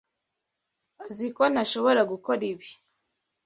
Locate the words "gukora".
2.11-2.41